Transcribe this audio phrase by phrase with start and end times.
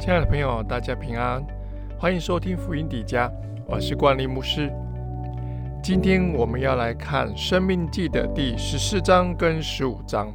[0.00, 1.44] 亲爱的朋友，大家平安，
[1.98, 3.28] 欢迎收听福音底家，
[3.66, 4.72] 我是冠利牧师。
[5.82, 10.32] 今天我们要来看《生命记》的第十四章跟十五章。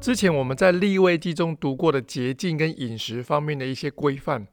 [0.00, 4.48] 之前我们在立位记中读过的洁净跟饮食方面的一些规范，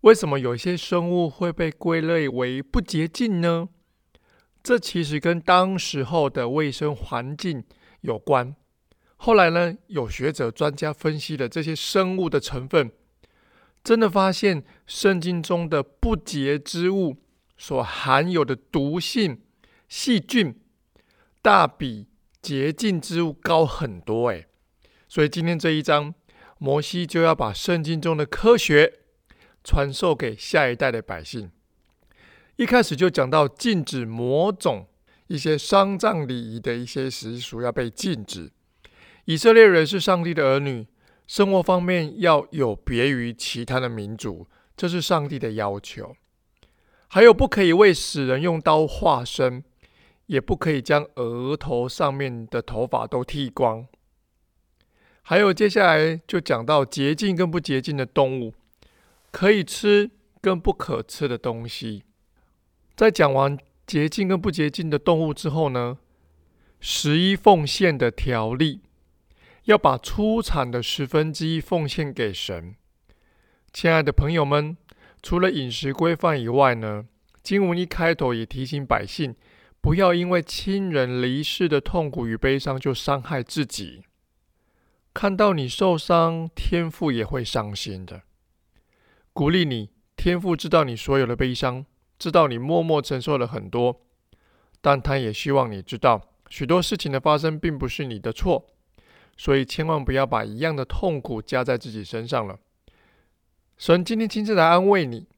[0.00, 3.68] 为什么有些生物会被归类为不洁净呢？
[4.64, 7.62] 这其实跟当时候的卫生环境
[8.00, 8.56] 有关。
[9.22, 12.90] 后来呢，有学者专家分析了这些生物的成分，
[13.84, 17.18] 真的发现圣经中的不洁之物
[17.58, 19.42] 所含有的毒性
[19.90, 20.58] 细菌，
[21.42, 22.06] 大比
[22.40, 24.30] 洁净之物高很多。
[24.30, 24.46] 诶，
[25.06, 26.14] 所以今天这一章，
[26.56, 29.00] 摩西就要把圣经中的科学
[29.62, 31.50] 传授给下一代的百姓。
[32.56, 34.86] 一开始就讲到禁止某种
[35.26, 38.50] 一些丧葬礼仪的一些习俗要被禁止。
[39.26, 40.86] 以色列人是上帝的儿女，
[41.26, 46.16] 生活方面要有别于其他的民族，这是上帝的要求。
[47.08, 49.62] 还有，不可以为死人用刀划身，
[50.26, 53.86] 也不可以将额头上面的头发都剃光。
[55.22, 58.54] 还有，接下来就讲到洁净跟不洁净的动物，
[59.30, 60.10] 可以吃
[60.40, 62.04] 跟不可吃的东西。
[62.96, 65.98] 在讲完洁净跟不洁净的动物之后呢，
[66.80, 68.80] 十一奉献的条例。
[69.64, 72.74] 要把出产的十分之一奉献给神。
[73.72, 74.76] 亲爱的朋友们，
[75.22, 77.06] 除了饮食规范以外呢，
[77.42, 79.34] 经文一开头也提醒百姓，
[79.80, 84.02] 不要因为亲人离世的痛苦与悲伤就伤害自己。
[85.12, 88.22] 看到你受伤，天父也会伤心的。
[89.32, 91.84] 鼓励你，天父知道你所有的悲伤，
[92.18, 94.02] 知道你默默承受了很多，
[94.80, 98.66] 但他也希望你知道，许多事情的发生并不是你的错。
[99.40, 102.58] 所以千万不要把一样的痛苦加在自己身上了。
[103.78, 105.28] 神今天亲自来安慰你，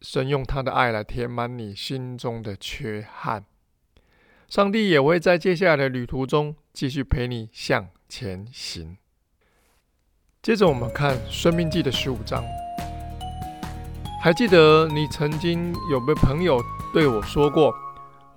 [0.00, 3.44] 神用他的爱来填满你心中的缺憾。
[4.48, 8.96] 上帝也会在接下来的旅途中继续陪你向前行。
[10.42, 12.42] 接着我们看《生命记》的十五章。
[14.20, 16.60] 还记得你曾经有位朋友
[16.92, 17.72] 对我说过，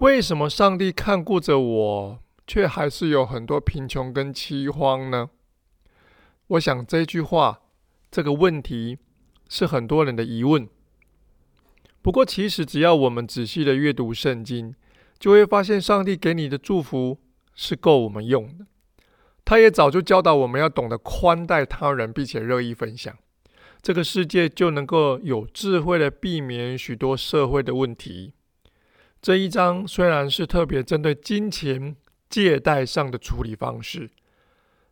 [0.01, 2.19] 为什么上帝看顾着我？
[2.49, 5.29] 却还是有很多贫穷跟饥荒呢。
[6.47, 7.61] 我想这句话
[8.09, 8.97] 这个问题
[9.47, 10.67] 是很多人的疑问。
[12.01, 14.73] 不过，其实只要我们仔细的阅读圣经，
[15.19, 17.19] 就会发现上帝给你的祝福
[17.53, 18.65] 是够我们用的。
[19.45, 23.15] 他也早就教导我们要懂得宽待他人，并且乐意分享，
[23.79, 28.33] 这个世界就能够有智慧的避免许多社会的问题。
[29.21, 31.95] 这一章虽然是特别针对金钱。
[32.29, 34.09] 借贷上的处理方式，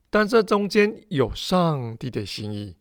[0.10, 2.76] 但这中间有上帝的心意，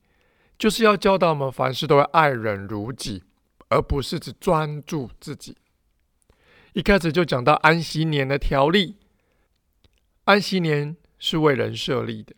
[0.59, 3.23] 就是要教导我们凡事都要爱人如己，
[3.69, 5.57] 而不是只专注自己。
[6.73, 8.97] 一开始就讲到安息年的条例，
[10.25, 12.35] 安息年是为人设立的，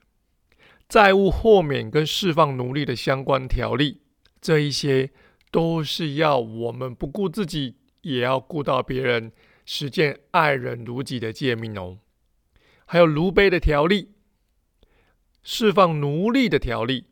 [0.89, 4.01] 债务豁免跟释放奴隶的相关条例，
[4.41, 5.11] 这一些
[5.51, 9.33] 都是要我们不顾自己，也要顾到别人，
[9.65, 11.99] 实践爱人如己的诫命哦。
[12.91, 14.13] 还有卢卑的条例，
[15.43, 17.05] 释放奴隶的条例，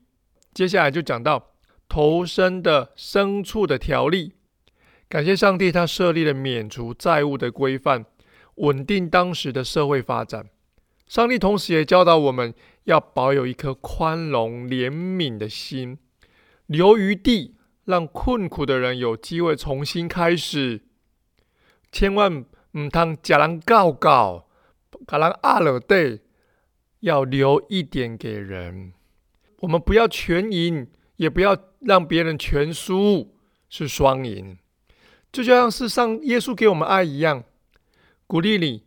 [0.55, 1.53] 接下来就讲到
[1.87, 4.33] 投生的牲畜的条例。
[5.07, 8.07] 感谢上帝，他设立了免除债务的规范，
[8.55, 10.47] 稳定当时的社会发展。
[11.07, 12.55] 上帝同时也教导我们
[12.85, 15.99] 要保有一颗宽容怜悯的心，
[16.65, 17.55] 留余地，
[17.85, 20.81] 让困苦的人有机会重新开始。
[21.93, 24.46] 千万唔通假人告告。
[25.07, 26.21] 可能阿勒对
[27.01, 28.93] 要留一点给人，
[29.61, 30.87] 我们不要全赢，
[31.17, 33.35] 也不要让别人全输，
[33.69, 34.59] 是双赢。
[35.33, 37.45] 这就像是上耶稣给我们爱一样，
[38.27, 38.85] 鼓励你。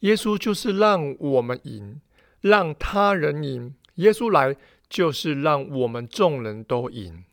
[0.00, 2.00] 耶稣就是让我们赢，
[2.40, 3.74] 让他人赢。
[3.96, 4.56] 耶稣来
[4.88, 7.24] 就是让我们众人都赢。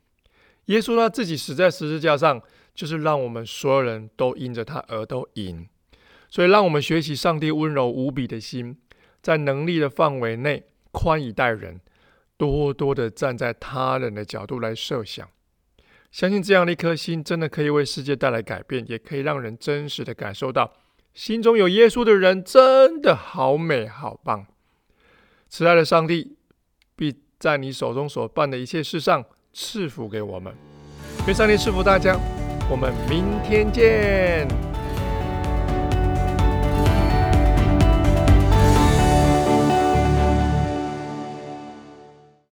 [0.65, 2.41] 耶稣他自己死在十字架上，
[2.75, 5.67] 就是让我们所有人都因着他而都赢。
[6.29, 8.77] 所以，让我们学习上帝温柔无比的心，
[9.21, 11.79] 在能力的范围内宽以待人，
[12.37, 15.27] 多多的站在他人的角度来设想，
[16.11, 20.71] 相信这样的一颗心，真的可以为世界带来改变，也可以让人真实的感受到，
[21.13, 24.45] 心中有耶稣的人真的好美好棒。
[25.49, 26.37] 慈爱的上帝
[26.95, 30.53] 必在你手中所办的一切事上赐福给我们。
[31.25, 32.15] 愿上帝赐福大家，
[32.69, 34.68] 我们明天见。